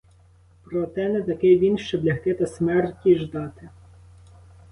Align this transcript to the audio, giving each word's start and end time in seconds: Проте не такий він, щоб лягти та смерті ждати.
Проте 0.63 1.09
не 1.09 1.21
такий 1.21 1.59
він, 1.59 1.77
щоб 1.77 2.05
лягти 2.05 2.33
та 2.33 2.45
смерті 2.47 3.15
ждати. 3.15 3.69